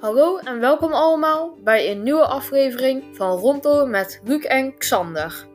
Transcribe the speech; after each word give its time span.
Hallo 0.00 0.36
en 0.38 0.60
welkom 0.60 0.92
allemaal 0.92 1.54
bij 1.64 1.90
een 1.90 2.02
nieuwe 2.02 2.26
aflevering 2.26 3.16
van 3.16 3.38
Rondom 3.38 3.90
met 3.90 4.20
Luc 4.24 4.44
en 4.44 4.76
Xander. 4.76 5.46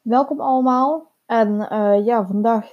Welkom 0.00 0.40
allemaal. 0.40 1.10
En 1.26 1.68
eh, 1.68 2.04
ja, 2.04 2.26
vandaag 2.26 2.72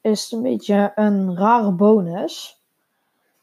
is 0.00 0.22
het 0.22 0.32
een 0.32 0.42
beetje 0.42 0.92
een 0.94 1.36
rare 1.36 1.72
bonus. 1.72 2.62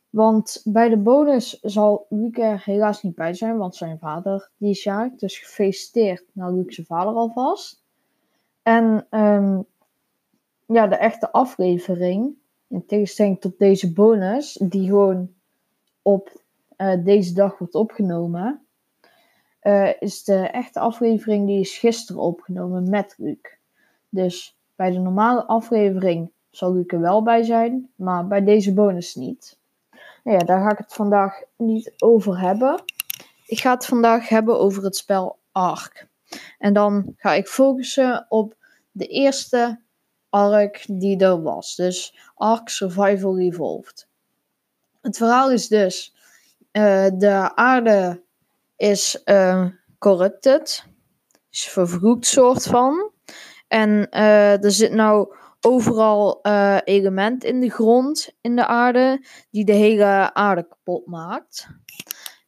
Want 0.09 0.61
bij 0.63 0.89
de 0.89 0.97
bonus 0.97 1.59
zal 1.59 2.05
Luc 2.09 2.37
er 2.37 2.61
helaas 2.65 3.03
niet 3.03 3.15
bij 3.15 3.33
zijn, 3.33 3.57
want 3.57 3.75
zijn 3.75 3.99
vader 3.99 4.49
die 4.57 4.69
is 4.69 4.83
jarig. 4.83 5.15
Dus 5.15 5.39
gefeliciteerd 5.39 6.23
naar 6.33 6.51
Luc 6.51 6.75
zijn 6.75 6.87
vader 6.87 7.13
alvast. 7.13 7.83
En 8.63 9.07
ehm, 9.09 9.61
ja, 10.65 10.87
de 10.87 10.95
echte 10.95 11.31
aflevering, 11.31 12.39
in 12.71 12.85
tegenstelling 12.85 13.41
tot 13.41 13.59
deze 13.59 13.93
bonus, 13.93 14.53
die 14.53 14.87
gewoon 14.87 15.33
op 16.01 16.41
eh, 16.75 17.03
deze 17.03 17.33
dag 17.33 17.57
wordt 17.57 17.75
opgenomen, 17.75 18.65
uh, 19.63 19.89
is 19.99 20.23
de 20.23 20.35
echte 20.35 20.79
aflevering 20.79 21.47
die 21.47 21.59
is 21.59 21.77
gisteren 21.77 22.21
opgenomen 22.21 22.89
met 22.89 23.15
Luc. 23.17 23.37
Dus 24.09 24.57
bij 24.75 24.91
de 24.91 24.99
normale 24.99 25.45
aflevering 25.45 26.31
zal 26.49 26.73
Luc 26.73 26.85
er 26.87 26.99
wel 26.99 27.23
bij 27.23 27.43
zijn, 27.43 27.89
maar 27.95 28.27
bij 28.27 28.43
deze 28.43 28.73
bonus 28.73 29.15
niet. 29.15 29.59
Nou 30.23 30.37
ja, 30.37 30.45
daar 30.45 30.61
ga 30.61 30.71
ik 30.71 30.77
het 30.77 30.93
vandaag 30.93 31.41
niet 31.57 31.93
over 31.97 32.39
hebben. 32.39 32.83
Ik 33.45 33.59
ga 33.59 33.73
het 33.73 33.85
vandaag 33.85 34.29
hebben 34.29 34.59
over 34.59 34.83
het 34.83 34.95
spel 34.95 35.37
Ark. 35.51 36.07
En 36.57 36.73
dan 36.73 37.13
ga 37.17 37.33
ik 37.33 37.47
focussen 37.47 38.25
op 38.29 38.55
de 38.91 39.05
eerste 39.07 39.79
Ark 40.31 40.85
die 40.87 41.17
er 41.17 41.41
was. 41.41 41.75
Dus 41.75 42.17
Ark 42.35 42.69
Survival 42.69 43.39
Evolved. 43.39 44.07
Het 45.01 45.17
verhaal 45.17 45.51
is 45.51 45.67
dus: 45.67 46.15
uh, 46.71 47.07
de 47.13 47.51
aarde 47.55 48.23
is 48.75 49.21
uh, 49.25 49.65
corrupted, 49.97 50.85
is 51.49 51.63
vervloekt 51.63 52.25
soort 52.25 52.63
van. 52.63 53.11
En 53.67 54.07
uh, 54.11 54.63
er 54.63 54.71
zit 54.71 54.91
nou 54.91 55.35
overal 55.61 56.41
element 56.83 57.43
in 57.43 57.59
de 57.59 57.69
grond, 57.69 58.33
in 58.41 58.55
de 58.55 58.65
aarde, 58.65 59.25
die 59.51 59.65
de 59.65 59.73
hele 59.73 60.33
aarde 60.33 60.67
kapot 60.67 61.05
maakt. 61.05 61.67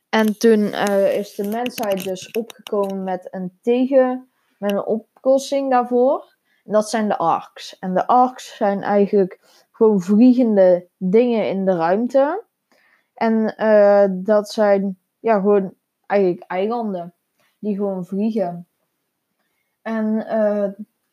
En 0.09 0.37
toen 0.37 0.73
is 1.13 1.35
de 1.35 1.47
mensheid 1.47 2.03
dus 2.03 2.31
opgekomen 2.31 3.03
met 3.03 3.27
een 3.31 3.59
tegen, 3.61 4.29
met 4.57 4.71
een 4.71 4.85
oplossing 4.85 5.71
daarvoor. 5.71 6.35
Dat 6.63 6.89
zijn 6.89 7.07
de 7.07 7.17
arcs. 7.17 7.79
En 7.79 7.93
de 7.93 8.07
arcs 8.07 8.55
zijn 8.55 8.81
eigenlijk 8.81 9.65
gewoon 9.71 10.01
vliegende 10.01 10.87
dingen 10.97 11.49
in 11.49 11.65
de 11.65 11.75
ruimte. 11.75 12.43
En 13.13 13.55
uh, 13.57 14.05
dat 14.11 14.49
zijn 14.49 14.99
ja, 15.19 15.39
gewoon 15.39 15.73
eigenlijk 16.05 16.43
eilanden 16.47 17.13
die 17.59 17.75
gewoon 17.75 18.05
vliegen. 18.05 18.67
En 19.81 20.27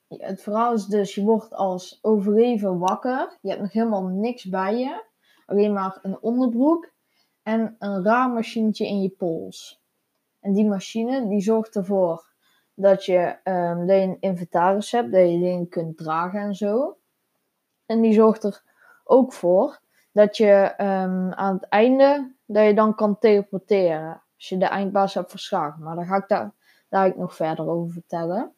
het 0.09 0.43
verhaal 0.43 0.73
is 0.73 0.87
dus, 0.87 1.15
je 1.15 1.23
wordt 1.23 1.55
als 1.55 1.99
overleven 2.03 2.79
wakker. 2.79 3.39
Je 3.41 3.49
hebt 3.49 3.61
nog 3.61 3.73
helemaal 3.73 4.07
niks 4.07 4.45
bij 4.45 4.79
je. 4.79 5.05
Alleen 5.47 5.73
maar 5.73 5.99
een 6.03 6.21
onderbroek 6.21 6.93
en 7.43 7.77
een 7.79 8.05
raar 8.05 8.31
machientje 8.31 8.87
in 8.87 9.03
je 9.03 9.09
pols. 9.09 9.83
En 10.41 10.53
die 10.53 10.69
machine 10.69 11.29
die 11.29 11.41
zorgt 11.41 11.77
ervoor 11.77 12.30
dat 12.81 13.05
je, 13.05 13.37
um, 13.45 13.91
een 13.91 14.17
inventaris 14.21 14.93
hebt, 14.93 15.13
dat 15.13 15.21
je 15.21 15.39
dingen 15.39 15.69
kunt 15.69 15.97
dragen 15.97 16.41
en 16.41 16.55
zo. 16.55 16.97
En 17.87 18.01
die 18.01 18.13
zorgt 18.13 18.45
er 18.45 18.63
ook 19.05 19.33
voor 19.33 19.81
dat 20.13 20.37
je 20.37 20.75
um, 20.79 21.33
aan 21.33 21.55
het 21.55 21.69
einde, 21.69 22.35
dat 22.47 22.65
je 22.65 22.75
dan 22.75 22.95
kan 22.95 23.19
teleporteren. 23.19 24.23
Als 24.37 24.49
je 24.49 24.59
de 24.59 24.67
eindbaas 24.67 25.15
hebt 25.15 25.31
verslagen. 25.31 25.83
Maar 25.83 25.97
daar 25.97 26.07
ga 26.07 26.17
ik 26.17 26.29
daar, 26.29 26.53
daar 26.89 27.07
ik 27.07 27.17
nog 27.17 27.35
verder 27.35 27.69
over 27.69 27.93
vertellen. 27.93 28.53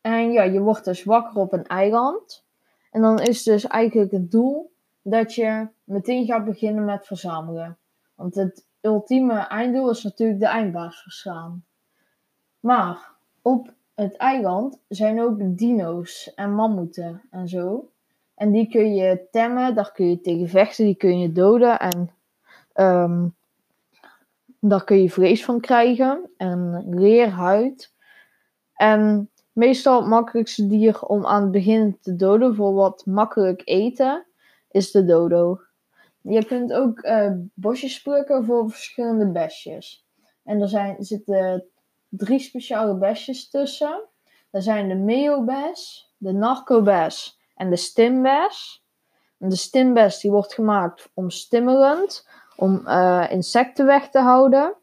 En 0.00 0.32
ja, 0.32 0.42
je 0.42 0.60
wordt 0.60 0.84
dus 0.84 1.04
wakker 1.04 1.40
op 1.40 1.52
een 1.52 1.66
eiland. 1.66 2.46
En 2.90 3.02
dan 3.02 3.20
is 3.20 3.42
dus 3.42 3.66
eigenlijk 3.66 4.10
het 4.10 4.30
doel 4.30 4.72
dat 5.02 5.34
je 5.34 5.68
meteen 5.84 6.26
gaat 6.26 6.44
beginnen 6.44 6.84
met 6.84 7.06
verzamelen. 7.06 7.78
Want 8.14 8.34
het 8.34 8.66
ultieme 8.80 9.38
einddoel 9.38 9.90
is 9.90 10.02
natuurlijk 10.02 10.40
de 10.40 10.46
eindbaas 10.46 11.02
verslaan. 11.02 11.64
Maar 12.60 13.12
op 13.42 13.72
het 13.94 14.16
eiland 14.16 14.80
zijn 14.88 15.20
ook 15.20 15.36
dino's 15.40 16.32
en 16.34 16.54
mammoeten 16.54 17.22
en 17.30 17.48
zo. 17.48 17.90
En 18.34 18.52
die 18.52 18.68
kun 18.68 18.94
je 18.94 19.26
temmen, 19.30 19.74
daar 19.74 19.92
kun 19.92 20.08
je 20.08 20.20
tegen 20.20 20.48
vechten, 20.48 20.84
die 20.84 20.96
kun 20.96 21.18
je 21.18 21.32
doden 21.32 21.78
en 21.78 22.10
um, 22.74 23.34
daar 24.60 24.84
kun 24.84 25.02
je 25.02 25.10
vlees 25.10 25.44
van 25.44 25.60
krijgen 25.60 26.30
en 26.36 26.84
leerhuid. 26.88 27.92
En 28.74 29.30
Meestal 29.58 30.00
het 30.00 30.08
makkelijkste 30.08 30.66
dier 30.66 31.02
om 31.02 31.26
aan 31.26 31.42
het 31.42 31.50
begin 31.50 31.98
te 32.00 32.16
doden 32.16 32.54
voor 32.54 32.74
wat 32.74 33.06
makkelijk 33.06 33.62
eten 33.64 34.26
is 34.70 34.90
de 34.90 35.04
dodo. 35.04 35.60
Je 36.20 36.44
kunt 36.44 36.72
ook 36.72 37.04
uh, 37.04 37.32
bosjes 37.54 38.02
plukken 38.02 38.44
voor 38.44 38.70
verschillende 38.70 39.30
besjes. 39.30 40.06
En 40.44 40.60
er, 40.60 40.68
zijn, 40.68 41.04
zitten 41.04 41.64
drie 42.08 42.38
speciale 42.38 42.94
besjes 42.94 43.50
tussen. 43.50 44.04
Er 44.50 44.62
zijn 44.62 44.88
de 44.88 44.94
meobes, 44.94 46.12
de 46.16 46.32
narcobes 46.32 47.38
en 47.54 47.70
de 47.70 47.76
stimbes. 47.76 48.84
En 49.38 49.48
de 49.48 49.56
stimbes 49.56 50.20
die 50.20 50.30
wordt 50.30 50.54
gemaakt 50.54 51.10
om 51.14 51.30
stimmelend, 51.30 52.28
om 52.56 52.82
uh, 52.86 53.26
insecten 53.30 53.86
weg 53.86 54.10
te 54.10 54.18
houden. 54.18 54.74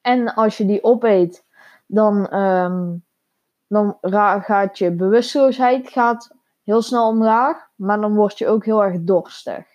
En 0.00 0.34
als 0.34 0.56
je 0.56 0.66
die 0.66 0.84
opeet, 0.84 1.44
dan 1.86 2.34
um, 2.34 3.04
dan 3.72 3.98
gaat 4.42 4.78
je 4.78 4.90
bewusteloosheid 4.90 5.88
gaat 5.88 6.30
heel 6.62 6.82
snel 6.82 7.08
omlaag, 7.08 7.68
maar 7.74 8.00
dan 8.00 8.14
word 8.14 8.38
je 8.38 8.48
ook 8.48 8.64
heel 8.64 8.84
erg 8.84 8.96
dorstig. 9.00 9.66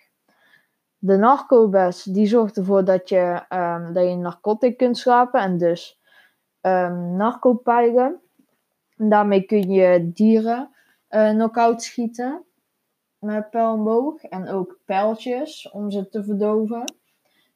De 0.98 1.16
narcobes 1.16 2.02
die 2.02 2.26
zorgt 2.26 2.56
ervoor 2.56 2.84
dat 2.84 3.08
je, 3.08 3.44
um, 3.48 3.92
dat 3.92 4.04
je 4.04 4.16
narcotic 4.16 4.76
kunt 4.76 4.98
slapen 4.98 5.40
en 5.40 5.58
dus 5.58 5.97
um, 6.68 7.16
narcopijlen. 7.16 8.20
Daarmee 8.96 9.42
kun 9.42 9.70
je 9.70 10.12
dieren 10.12 10.70
uh, 11.10 11.30
knock-out 11.30 11.82
schieten 11.82 12.44
met 13.18 13.50
pijl 13.50 14.18
en 14.28 14.48
ook 14.48 14.78
pijltjes 14.84 15.70
om 15.70 15.90
ze 15.90 16.08
te 16.08 16.24
verdoven. 16.24 16.94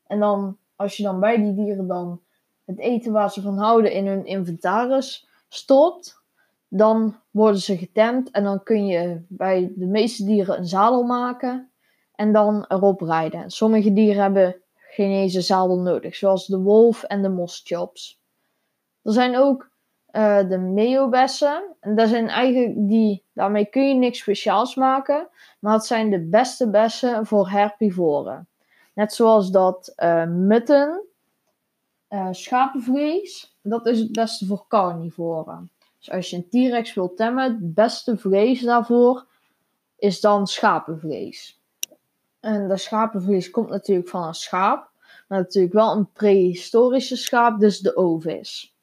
En 0.06 0.21
dan, 0.21 0.59
als 0.77 0.97
je 0.97 1.03
dan 1.03 1.21
bij 1.21 1.37
die 1.37 1.55
dieren 1.55 1.87
dan 1.87 2.21
het 2.65 2.78
eten 2.78 3.12
waar 3.12 3.31
ze 3.31 3.43
van 3.43 3.59
houden 3.59 3.93
in 3.93 4.06
hun 4.06 4.25
inventaris 4.25 5.29
stopt, 5.49 6.23
dan 6.69 7.17
worden 7.31 7.61
ze 7.61 7.77
getemd 7.77 8.31
en 8.31 8.44
dan 8.44 8.62
kun 8.62 8.87
je 8.87 9.23
bij 9.29 9.73
de 9.77 9.87
meeste 9.87 10.25
dieren 10.25 10.59
een 10.59 10.67
zadel 10.67 11.03
maken 11.03 11.71
en 12.15 12.33
dan 12.33 12.65
erop 12.69 13.00
rijden. 13.00 13.50
Sommige 13.50 13.93
dieren 13.93 14.23
hebben 14.23 14.56
geen 14.75 15.31
zadel 15.31 15.79
nodig, 15.79 16.15
zoals 16.15 16.47
de 16.47 16.59
wolf 16.59 17.03
en 17.03 17.23
de 17.23 17.29
moschops. 17.29 18.22
Er 19.02 19.12
zijn 19.12 19.36
ook 19.36 19.70
uh, 20.12 20.48
de 20.48 20.58
meobessen. 20.58 21.62
En 21.80 21.94
dat 21.94 22.08
zijn 22.08 22.28
eigenlijk 22.28 22.74
die, 22.76 23.24
daarmee 23.32 23.64
kun 23.64 23.88
je 23.88 23.94
niks 23.94 24.18
speciaals 24.18 24.74
maken, 24.74 25.28
maar 25.58 25.72
het 25.72 25.84
zijn 25.84 26.10
de 26.10 26.20
beste 26.20 26.70
bessen 26.70 27.26
voor 27.26 27.50
herbivoren. 27.50 28.46
Net 28.94 29.12
zoals 29.14 29.50
dat 29.50 29.92
uh, 29.96 30.24
mutten, 30.26 31.02
uh, 32.08 32.28
schapenvlees, 32.30 33.56
dat 33.62 33.86
is 33.86 33.98
het 33.98 34.12
beste 34.12 34.46
voor 34.46 34.64
carnivoren. 34.68 35.70
Dus 35.98 36.10
als 36.10 36.30
je 36.30 36.36
een 36.36 36.48
T-Rex 36.48 36.94
wilt 36.94 37.16
temmen, 37.16 37.44
het 37.44 37.74
beste 37.74 38.16
vlees 38.16 38.60
daarvoor 38.60 39.26
is 39.96 40.20
dan 40.20 40.46
schapenvlees. 40.46 41.60
En 42.40 42.69
dat 42.69 42.81
schapenvlees 42.81 43.50
komt 43.50 43.69
natuurlijk 43.69 44.08
van 44.08 44.26
een 44.26 44.34
schaap, 44.34 44.90
maar 45.28 45.38
natuurlijk 45.38 45.75
wel 45.75 45.93
een 45.93 46.12
prehistorische 46.12 47.16
schaap, 47.16 47.60
dus 47.60 47.78
de 47.78 47.96
ovis. 47.96 48.76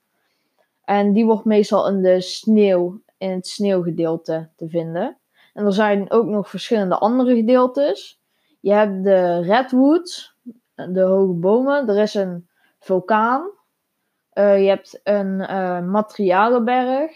En 0.90 1.14
die 1.14 1.26
wordt 1.26 1.46
meestal 1.46 1.88
in 1.88 2.02
de 2.02 2.22
sneeuw, 2.22 3.02
in 3.18 3.32
het 3.32 3.48
sneeuwgedeelte 3.48 4.50
te 4.56 4.70
vinden. 4.70 5.18
En 5.54 5.66
er 5.66 5.74
zijn 5.74 6.12
ook 6.12 6.26
nog 6.26 6.50
verschillende 6.50 6.98
andere 6.98 7.36
gedeeltes. 7.36 8.22
Je 8.60 8.74
hebt 8.74 9.04
de 9.04 9.42
redwoods, 9.42 10.36
de 10.76 11.02
hoge 11.02 11.34
bomen. 11.34 11.90
Er 11.90 11.98
is 11.98 12.14
een 12.14 12.50
vulkaan. 12.80 13.50
Uh, 14.34 14.62
je 14.62 14.68
hebt 14.68 15.00
een 15.04 15.40
uh, 15.40 15.82
materialenberg. 15.82 17.12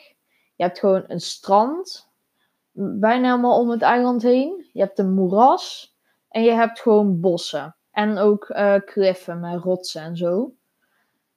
Je 0.55 0.63
hebt 0.63 0.79
gewoon 0.79 1.03
een 1.07 1.21
strand. 1.21 2.09
Bijna 2.71 3.29
helemaal 3.29 3.59
om 3.59 3.69
het 3.69 3.81
eiland 3.81 4.21
heen. 4.21 4.69
Je 4.73 4.79
hebt 4.79 4.99
een 4.99 5.13
moeras. 5.13 5.95
En 6.29 6.43
je 6.43 6.51
hebt 6.51 6.79
gewoon 6.79 7.19
bossen. 7.19 7.75
En 7.91 8.17
ook 8.17 8.49
uh, 8.49 8.75
kliffen 8.85 9.39
met 9.39 9.63
rotsen 9.63 10.01
en 10.01 10.17
zo. 10.17 10.53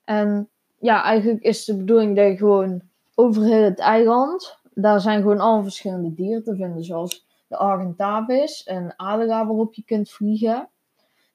En 0.04 0.50
ja, 0.78 1.02
eigenlijk 1.02 1.42
is 1.42 1.64
de 1.64 1.76
bedoeling 1.76 2.16
dat 2.16 2.26
je 2.26 2.36
gewoon 2.36 2.82
over 3.14 3.42
heel 3.42 3.62
het 3.62 3.78
eiland. 3.78 4.58
Daar 4.74 5.00
zijn 5.00 5.20
gewoon 5.20 5.40
al 5.40 5.62
verschillende 5.62 6.14
dieren 6.14 6.44
te 6.44 6.56
vinden. 6.56 6.84
Zoals 6.84 7.26
de 7.48 7.56
Argentavis, 7.56 8.62
een 8.64 8.92
adelaar 8.96 9.46
waarop 9.46 9.74
je 9.74 9.82
kunt 9.82 10.10
vliegen. 10.10 10.68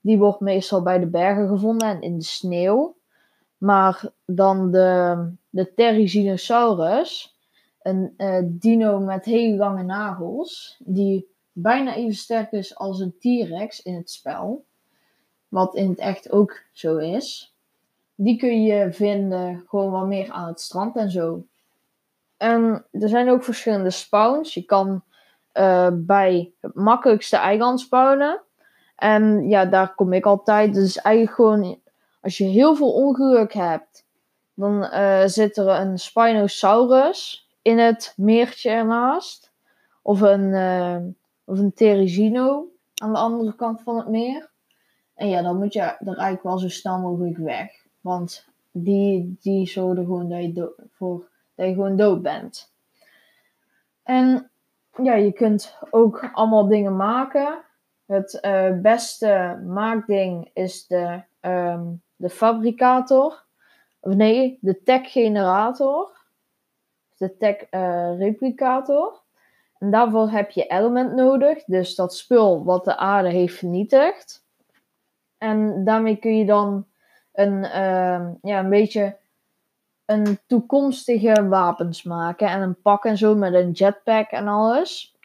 Die 0.02 0.18
wordt 0.18 0.40
meestal 0.40 0.82
bij 0.82 1.00
de 1.00 1.08
bergen 1.08 1.48
gevonden 1.48 1.88
en 1.88 2.02
in 2.02 2.18
de 2.18 2.24
sneeuw. 2.24 2.96
Maar 3.58 4.04
dan 4.26 4.72
de, 4.72 5.18
de 5.50 5.74
Therizinosaurus, 5.74 7.36
een 7.82 8.14
uh, 8.18 8.40
dino 8.44 9.00
met 9.00 9.26
hele 9.26 9.58
lange 9.58 9.84
nagels, 9.84 10.80
die 10.84 11.28
bijna 11.52 11.96
even 11.96 12.16
sterk 12.16 12.52
is 12.52 12.76
als 12.76 13.00
een 13.00 13.16
T-Rex 13.20 13.82
in 13.82 13.96
het 13.96 14.12
spel. 14.12 14.66
Wat 15.48 15.76
in 15.76 15.90
het 15.90 16.00
echt 16.00 16.32
ook 16.32 16.64
zo 16.72 16.98
is. 16.98 17.50
Die 18.16 18.38
kun 18.38 18.63
je 18.63 18.94
vinden 18.94 19.63
gewoon 19.68 19.92
wat 19.92 20.08
meer 20.08 20.31
aan 20.31 20.48
het 20.48 20.62
strand 20.62 20.96
en 20.96 21.12
zo. 21.12 21.46
En 22.38 22.86
er 22.92 23.10
zijn 23.10 23.30
ook 23.30 23.44
verschillende 23.44 23.90
spawns. 23.90 24.54
Je 24.54 24.63
kan 24.63 25.04
uh, 25.54 25.88
bij 25.94 26.54
het 26.60 26.75
makkelijkste 26.75 27.38
eiland 27.38 27.80
spawnen. 27.80 28.42
En 28.96 29.50
ja, 29.50 29.66
daar 29.66 29.96
kom 29.96 30.13
ik 30.13 30.25
altijd. 30.25 30.74
Dus 30.74 30.98
eigenlijk 30.98 31.36
gewoon, 31.36 31.80
als 32.22 32.38
je 32.38 32.44
heel 32.44 32.75
veel 32.75 32.94
ongeluk 32.94 33.54
hebt, 33.54 34.06
dan 34.54 34.84
uh, 34.84 35.25
zit 35.25 35.58
er 35.58 35.68
een 35.68 35.98
Spinosaurus 35.98 37.50
in 37.62 37.78
het 37.78 38.13
meertje 38.18 38.69
ernaast. 38.69 39.52
Of 40.02 40.22
een, 40.22 40.48
uh, 40.54 40.98
of 41.46 41.60
een 41.60 41.74
aan 42.96 43.13
de 43.13 43.19
andere 43.19 43.56
kant 43.56 43.81
van 43.81 43.98
het 43.98 44.08
meer. 44.08 44.50
En 45.16 45.30
ja, 45.30 45.42
dan 45.42 45.58
moet 45.58 45.74
je 45.74 45.80
er 45.80 45.98
eigenlijk 46.06 46.44
wel 46.44 46.58
zo 46.58 46.69
snel 46.69 47.00
mogelijk 47.00 47.38
weg. 47.38 47.81
Want 48.01 48.48
die, 48.71 49.38
die 49.42 49.68
zorgen 49.68 50.06
gewoon 50.06 50.30
dat 50.30 50.42
je, 50.42 50.74
voor, 50.92 51.27
dat 51.56 51.68
je 51.68 51.74
gewoon 51.74 51.95
dood 51.95 52.21
bent. 52.21 52.74
En 54.03 54.51
ja, 55.03 55.13
je 55.13 55.31
kunt 55.31 55.77
ook 55.89 56.30
allemaal 56.33 56.68
dingen 56.68 56.95
maken. 56.95 57.62
Het 58.06 58.39
uh, 58.42 58.80
beste 58.81 59.62
maakding 59.68 60.50
is 60.53 60.88
de, 60.88 61.21
um, 61.42 62.01
de 62.15 62.30
fabricator. 62.30 63.44
Of 64.00 64.13
nee, 64.13 64.57
de 64.62 64.83
tech 64.83 65.12
generator. 65.12 66.19
De 67.18 67.38
tech 67.38 67.56
replicator. 68.18 69.21
En 69.77 69.92
daarvoor 69.92 70.30
heb 70.30 70.50
je 70.50 70.65
element 70.65 71.13
nodig. 71.13 71.63
Dus 71.63 71.95
dat 71.95 72.15
spul 72.15 72.63
wat 72.63 72.86
de 72.86 72.98
aarde 72.98 73.30
heeft 73.30 73.57
vernietigd. 73.57 74.45
En 75.38 75.83
daarmee 75.83 76.15
kun 76.15 76.38
je 76.38 76.45
dan 76.45 76.86
een, 77.31 77.54
uh, 77.63 78.30
ja, 78.42 78.60
een 78.60 78.69
beetje 78.69 79.18
een 80.06 80.39
toekomstige 80.48 81.48
wapens 81.48 82.04
maken. 82.04 82.48
En 82.48 82.62
een 82.62 82.81
pak 82.81 83.06
en 83.06 83.18
zo 83.18 83.36
met 83.36 83.54
een 83.54 83.72
jetpack 83.72 84.30
en 84.30 84.48
alles. 84.48 85.16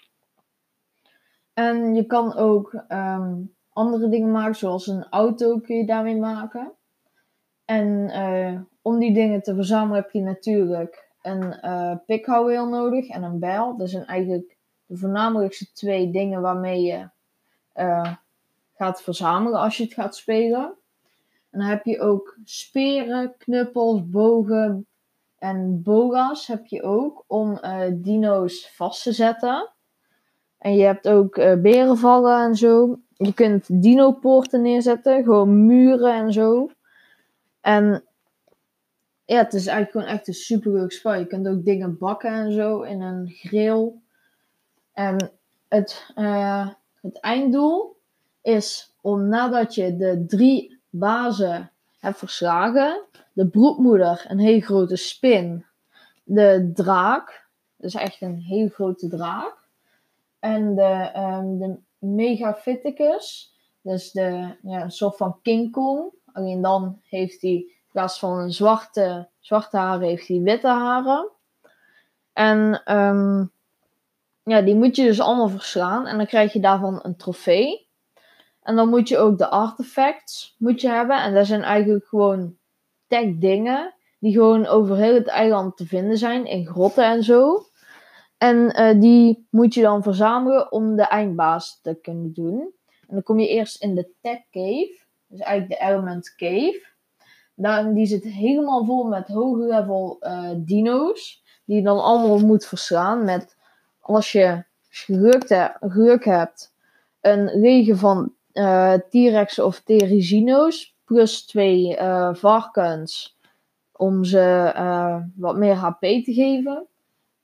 En 1.53 1.95
je 1.95 2.05
kan 2.05 2.35
ook 2.35 2.85
um, 2.89 3.55
andere 3.73 4.09
dingen 4.09 4.31
maken, 4.31 4.55
zoals 4.55 4.87
een 4.87 5.07
auto 5.11 5.59
kun 5.59 5.77
je 5.77 5.87
daarmee 5.87 6.17
maken. 6.17 6.73
En 7.65 7.89
uh, 8.09 8.61
om 8.83 8.99
die 8.99 9.15
dingen 9.15 9.43
te 9.43 9.55
verzamelen 9.55 10.03
heb 10.03 10.11
je 10.11 10.21
natuurlijk 10.21 11.11
een 11.23 11.59
uh, 11.63 11.93
pikhouweel 12.07 12.69
nodig 12.69 13.09
en 13.09 13.23
een 13.23 13.39
bijl. 13.39 13.77
Dat 13.77 13.91
zijn 13.91 14.05
eigenlijk 14.05 14.57
de 14.87 14.97
voornamelijkste 14.97 15.73
twee 15.73 16.11
dingen 16.11 16.41
waarmee 16.41 16.83
je 16.83 17.09
uh, 17.75 18.13
gaat 18.75 19.03
verzamelen 19.03 19.61
als 19.61 19.77
je 19.77 19.85
het 19.85 19.93
gaat 19.93 20.17
spelen. 20.17 20.75
En 21.57 21.63
dan 21.63 21.71
heb 21.71 21.85
je 21.85 22.01
ook 22.01 22.39
speren, 22.45 23.35
knuppels, 23.39 24.09
bogen 24.09 24.87
en 25.39 25.83
bogas 25.83 26.47
heb 26.47 26.67
je 26.67 26.83
ook 26.83 27.25
om 27.27 27.59
uh, 27.63 27.83
dino's 27.93 28.71
vast 28.75 29.03
te 29.03 29.13
zetten. 29.13 29.73
En 30.59 30.75
je 30.75 30.85
hebt 30.85 31.09
ook 31.09 31.37
uh, 31.37 31.55
berenvallen 31.61 32.45
en 32.45 32.55
zo. 32.55 32.99
Je 33.15 33.35
kunt 33.35 33.83
dino-poorten 33.83 34.63
neerzetten, 34.63 35.25
gewoon 35.25 35.67
muren 35.67 36.15
en 36.15 36.33
zo. 36.33 36.71
En 37.61 38.05
ja, 39.25 39.37
het 39.37 39.55
is 39.55 39.67
eigenlijk 39.67 39.91
gewoon 39.91 40.17
echt 40.17 40.29
een 40.29 40.35
super 40.35 40.73
leuk 40.73 40.93
spel. 40.93 41.15
Je 41.15 41.27
kunt 41.27 41.49
ook 41.49 41.65
dingen 41.65 41.99
bakken 41.99 42.31
en 42.31 42.53
zo 42.53 42.81
in 42.81 43.01
een 43.01 43.29
grill. 43.29 43.93
En 44.93 45.31
het, 45.69 46.13
uh, 46.17 46.69
het 47.01 47.21
einddoel 47.21 47.97
is 48.43 48.95
om 49.01 49.29
nadat 49.29 49.75
je 49.75 49.97
de 49.97 50.25
drie 50.27 50.76
bazen 50.99 51.73
hebt 51.99 52.19
verslagen, 52.19 53.05
de 53.33 53.49
broedmoeder, 53.49 54.25
een 54.29 54.39
hele 54.39 54.61
grote 54.61 54.97
spin, 54.97 55.67
de 56.25 56.71
draak, 56.75 57.49
dat 57.77 57.91
is 57.91 57.95
echt 57.95 58.21
een 58.21 58.39
hele 58.39 58.69
grote 58.69 59.09
draak, 59.09 59.65
en 60.39 60.75
de, 60.75 61.13
um, 61.17 61.59
de 61.59 61.79
Megapithecus, 61.99 63.55
dus 63.83 64.11
de, 64.11 64.57
ja, 64.63 64.89
soort 64.89 65.17
van 65.17 65.39
King 65.43 65.73
Kong. 65.73 66.13
Alleen 66.33 66.63
dan 66.63 67.01
heeft 67.09 67.41
hij 67.41 67.51
in 67.51 67.73
plaats 67.93 68.19
van 68.19 68.39
een 68.39 68.53
zwarte, 68.53 69.29
zwarte 69.41 69.77
haren, 69.77 70.09
heeft 70.09 70.29
hij 70.29 70.41
witte 70.41 70.69
haren. 70.69 71.31
En 72.33 72.83
um, 72.97 73.53
ja, 74.43 74.61
die 74.61 74.75
moet 74.75 74.97
je 74.97 75.05
dus 75.05 75.21
allemaal 75.21 75.49
verslaan. 75.49 76.07
En 76.07 76.17
dan 76.17 76.27
krijg 76.27 76.53
je 76.53 76.61
daarvan 76.61 76.99
een 77.03 77.17
trofee. 77.17 77.86
En 78.67 78.77
dan 78.77 78.89
moet 78.89 79.09
je 79.09 79.19
ook 79.19 79.39
de 79.39 79.49
artifacts 79.49 80.55
moet 80.59 80.81
je 80.81 80.89
hebben. 80.89 81.23
En 81.23 81.35
dat 81.35 81.47
zijn 81.47 81.63
eigenlijk 81.63 82.07
gewoon 82.07 82.57
tech 83.07 83.39
dingen. 83.39 83.95
Die 84.19 84.33
gewoon 84.33 84.67
over 84.67 84.97
heel 84.97 85.15
het 85.15 85.27
eiland 85.27 85.77
te 85.77 85.87
vinden 85.87 86.19
zijn. 86.19 86.47
In 86.47 86.67
grotten 86.67 87.05
en 87.05 87.23
zo. 87.23 87.67
En 88.39 88.81
uh, 88.81 89.01
die 89.01 89.47
moet 89.51 89.75
je 89.75 89.83
dan 89.83 90.03
verzamelen 90.03 90.73
om 90.73 90.97
de 90.97 91.03
eindbaas 91.03 91.81
te 91.83 91.99
kunnen 92.03 92.33
doen. 92.33 92.73
En 92.87 93.15
dan 93.15 93.23
kom 93.23 93.39
je 93.39 93.49
eerst 93.49 93.83
in 93.83 93.95
de 93.95 94.11
Tech 94.21 94.41
Cave. 94.51 94.99
Dus 95.27 95.41
eigenlijk 95.41 95.81
de 95.81 95.87
Element 95.87 96.35
Cave. 96.37 96.87
Daar, 97.55 97.95
die 97.95 98.07
zit 98.07 98.25
helemaal 98.25 98.85
vol 98.85 99.05
met 99.05 99.29
hoge 99.29 99.67
level 99.67 100.17
uh, 100.21 100.51
dino's. 100.57 101.43
Die 101.65 101.77
je 101.77 101.83
dan 101.83 102.03
allemaal 102.03 102.39
moet 102.39 102.67
verslaan. 102.67 103.25
Met, 103.25 103.57
als 104.01 104.33
je 104.33 104.65
geluk, 104.89 106.25
hebt, 106.25 106.75
een 107.21 107.49
regen 107.49 107.99
van 107.99 108.35
T-Rex 109.09 109.59
of 109.59 109.81
Therizino's. 109.81 110.95
Plus 111.05 111.47
twee 111.47 111.97
varkens. 112.33 113.37
Om 113.93 114.25
ze 114.25 114.73
wat 115.37 115.57
meer 115.57 115.75
HP 115.75 116.01
te 116.01 116.33
geven. 116.33 116.87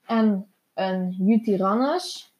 En 0.05 0.47
een 0.73 1.15
Jutyrannus 1.19 2.33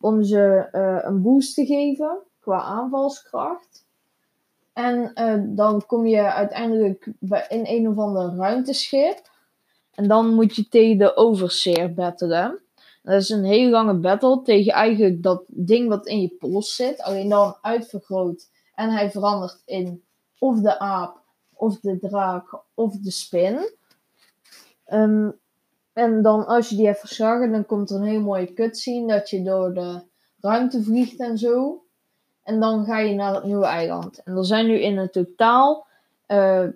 om 0.00 0.22
ze 0.22 0.68
een 1.04 1.22
boost 1.22 1.54
te 1.54 1.66
geven 1.66 2.18
qua 2.40 2.60
aanvalskracht. 2.60 3.84
En 4.72 5.12
dan 5.54 5.86
kom 5.86 6.06
je 6.06 6.32
uiteindelijk 6.32 7.06
in 7.48 7.64
een 7.66 7.88
of 7.88 7.98
ander 7.98 8.34
ruimteschip. 8.36 9.30
En 9.94 10.08
dan 10.08 10.34
moet 10.34 10.56
je 10.56 10.68
tegen 10.68 10.98
de 10.98 11.16
Overseer 11.16 11.94
battelen. 11.94 12.60
Dat 13.06 13.20
is 13.20 13.28
een 13.28 13.44
hele 13.44 13.70
lange 13.70 13.94
battle 13.94 14.42
tegen 14.42 14.72
eigenlijk 14.72 15.22
dat 15.22 15.42
ding 15.46 15.88
wat 15.88 16.06
in 16.06 16.20
je 16.20 16.28
pols 16.28 16.76
zit. 16.76 17.02
Alleen 17.02 17.28
dan 17.28 17.56
uitvergroot. 17.60 18.48
En 18.74 18.90
hij 18.90 19.10
verandert 19.10 19.62
in 19.64 20.02
of 20.38 20.60
de 20.60 20.78
aap, 20.78 21.20
of 21.52 21.80
de 21.80 21.98
draak, 21.98 22.60
of 22.74 22.96
de 22.96 23.10
spin. 23.10 23.70
Um, 24.92 25.38
en 25.92 26.22
dan 26.22 26.46
als 26.46 26.68
je 26.68 26.76
die 26.76 26.86
hebt 26.86 26.98
verslagen, 26.98 27.52
dan 27.52 27.66
komt 27.66 27.90
er 27.90 27.96
een 27.96 28.02
heel 28.02 28.20
mooie 28.20 28.52
cutscene 28.52 29.06
dat 29.06 29.30
je 29.30 29.42
door 29.42 29.74
de 29.74 30.02
ruimte 30.40 30.82
vliegt 30.82 31.20
en 31.20 31.38
zo. 31.38 31.84
En 32.42 32.60
dan 32.60 32.84
ga 32.84 32.98
je 32.98 33.14
naar 33.14 33.34
het 33.34 33.44
nieuwe 33.44 33.64
eiland. 33.64 34.22
En 34.22 34.36
er 34.36 34.44
zijn 34.44 34.66
nu 34.66 34.78
in 34.80 34.98
het 34.98 35.12
totaal 35.12 35.86
uh, 36.28 36.66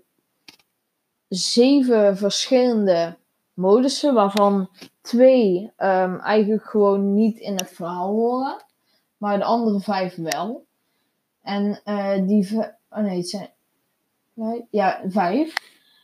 zeven 1.28 2.16
verschillende 2.16 3.16
modussen, 3.60 4.14
waarvan 4.14 4.70
twee 5.00 5.72
um, 5.78 6.20
eigenlijk 6.20 6.64
gewoon 6.64 7.14
niet 7.14 7.38
in 7.38 7.52
het 7.52 7.70
verhaal 7.70 8.12
horen, 8.12 8.64
maar 9.16 9.38
de 9.38 9.44
andere 9.44 9.80
vijf 9.80 10.14
wel. 10.14 10.64
En 11.42 11.80
uh, 11.84 12.26
die, 12.26 12.58
oh 12.90 12.98
nee, 12.98 13.16
het 13.16 13.28
zijn, 13.28 13.50
ja, 14.70 15.00
vijf. 15.06 15.54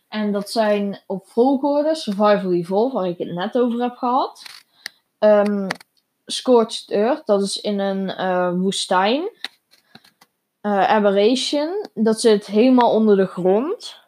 En 0.08 0.32
dat 0.32 0.50
zijn 0.50 1.02
op 1.06 1.26
volgorde 1.26 1.94
Survival 1.94 2.52
Evolve, 2.52 2.94
waar 2.94 3.06
ik 3.08 3.18
het 3.18 3.34
net 3.34 3.58
over 3.58 3.82
heb 3.82 3.96
gehad. 3.96 4.42
Um, 5.18 5.66
Scorched 6.24 6.90
Earth, 6.90 7.26
dat 7.26 7.42
is 7.42 7.60
in 7.60 7.78
een 7.78 8.08
uh, 8.08 8.52
woestijn. 8.60 9.22
Uh, 10.62 10.88
Aberration, 10.88 11.86
dat 11.94 12.20
zit 12.20 12.46
helemaal 12.46 12.92
onder 12.92 13.16
de 13.16 13.26
grond. 13.26 14.04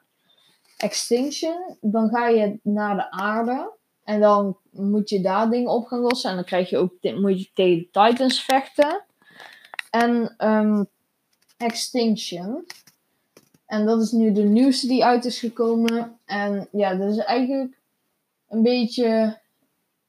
Extinction, 0.78 1.76
dan 1.80 2.08
ga 2.08 2.28
je 2.28 2.58
naar 2.62 2.96
de 2.96 3.10
aarde. 3.10 3.76
En 4.04 4.20
dan 4.20 4.56
moet 4.70 5.08
je 5.08 5.20
daar 5.20 5.50
dingen 5.50 5.70
op 5.70 5.86
gaan 5.86 5.98
lossen. 5.98 6.30
En 6.30 6.36
dan 6.36 6.44
krijg 6.44 6.70
je 6.70 6.76
ook, 6.76 6.92
moet 7.02 7.40
je 7.40 7.50
tegen 7.54 7.88
Titans 7.90 8.42
vechten. 8.42 9.04
En 9.90 10.34
um, 10.38 10.88
Extinction, 11.56 12.66
en 13.68 13.86
dat 13.86 14.02
is 14.02 14.12
nu 14.12 14.32
de 14.32 14.42
nieuwste 14.42 14.86
die 14.86 15.04
uit 15.04 15.24
is 15.24 15.38
gekomen. 15.38 16.18
En 16.24 16.68
ja, 16.72 16.94
dat 16.94 17.10
is 17.10 17.18
eigenlijk 17.18 17.78
een 18.48 18.62
beetje 18.62 19.38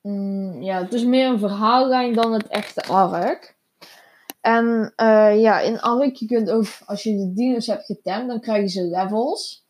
mm, 0.01 0.61
ja, 0.61 0.81
het 0.81 0.93
is 0.93 1.03
meer 1.03 1.27
een 1.27 1.39
verhaallijn 1.39 2.13
dan 2.13 2.33
het 2.33 2.47
echte 2.47 2.83
arc. 2.83 3.57
En 4.41 4.93
eh, 4.95 5.41
ja, 5.41 5.59
in 5.59 5.79
arc, 5.79 6.15
je 6.15 6.25
kunt 6.25 6.49
ook, 6.49 6.65
als 6.85 7.03
je 7.03 7.17
de 7.17 7.33
dino's 7.33 7.67
hebt 7.67 7.85
getemd, 7.85 8.27
dan 8.27 8.39
krijg 8.39 8.61
je 8.61 8.69
ze 8.69 8.81
levels. 8.81 9.65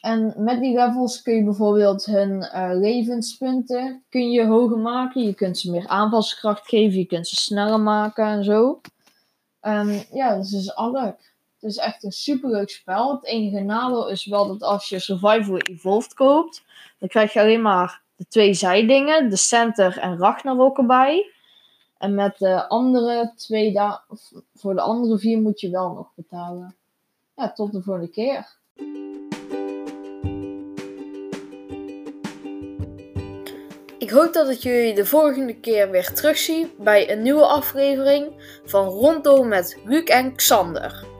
En 0.00 0.34
met 0.36 0.60
die 0.60 0.74
levels 0.74 1.22
kun 1.22 1.34
je 1.34 1.44
bijvoorbeeld 1.44 2.04
hun 2.04 2.42
eh, 2.42 2.70
levenspunten 2.72 4.04
kun 4.08 4.30
je 4.30 4.46
hoger 4.46 4.78
maken. 4.78 5.22
Je 5.22 5.34
kunt 5.34 5.58
ze 5.58 5.70
meer 5.70 5.86
aanvalskracht 5.86 6.68
geven, 6.68 6.98
je 6.98 7.06
kunt 7.06 7.28
ze 7.28 7.36
sneller 7.36 7.80
maken 7.80 8.26
en 8.26 8.44
zo. 8.44 8.80
En 9.60 10.04
ja, 10.12 10.36
dus 10.36 10.52
is 10.52 10.74
arc. 10.74 11.34
Het 11.60 11.70
is 11.70 11.76
echt 11.76 12.04
een 12.04 12.12
superleuk 12.12 12.70
spel. 12.70 13.12
Het 13.12 13.24
enige 13.24 13.60
nadeel 13.60 14.08
is 14.08 14.26
wel 14.26 14.46
dat 14.46 14.62
als 14.62 14.88
je 14.88 14.98
Survival 14.98 15.58
Evolved 15.58 16.14
koopt, 16.14 16.64
dan 16.98 17.08
krijg 17.08 17.32
je 17.32 17.40
alleen 17.40 17.62
maar 17.62 18.02
de 18.16 18.26
twee 18.28 18.54
zijdingen, 18.54 19.30
de 19.30 19.36
Center 19.36 19.98
en 19.98 20.18
Ragnarok 20.18 20.78
erbij. 20.78 21.30
En 21.98 22.14
met 22.14 22.38
de 22.38 22.68
andere 22.68 23.32
twee, 23.36 23.78
voor 24.54 24.74
de 24.74 24.80
andere 24.80 25.18
vier 25.18 25.40
moet 25.40 25.60
je 25.60 25.70
wel 25.70 25.92
nog 25.92 26.12
betalen. 26.14 26.76
Ja, 27.36 27.52
tot 27.52 27.72
de 27.72 27.82
volgende 27.82 28.10
keer. 28.10 28.54
Ik 34.06 34.12
hoop 34.12 34.32
dat 34.32 34.48
ik 34.48 34.58
jullie 34.58 34.94
de 34.94 35.04
volgende 35.04 35.54
keer 35.60 35.90
weer 35.90 36.12
terugzie 36.12 36.74
bij 36.78 37.10
een 37.10 37.22
nieuwe 37.22 37.46
aflevering 37.46 38.32
van 38.64 38.88
Rondom 38.88 39.48
met 39.48 39.78
Luc 39.84 40.04
en 40.04 40.34
Xander. 40.34 41.15